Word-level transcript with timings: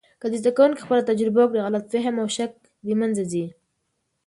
که 0.21 0.25
زده 0.41 0.51
کوونکي 0.57 0.83
خپله 0.83 1.01
تجربه 1.09 1.39
وکړي، 1.43 1.65
غلط 1.65 1.85
فهم 1.93 2.15
او 2.21 2.27
شک 2.35 2.51
د 2.85 2.87
منځه 2.99 3.23
ځي. 3.31 3.45